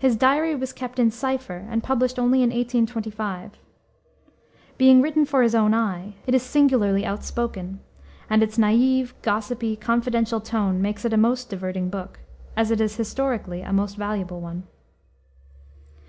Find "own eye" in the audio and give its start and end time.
5.54-6.14